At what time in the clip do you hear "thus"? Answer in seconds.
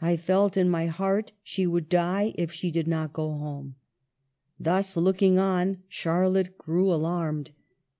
4.60-4.96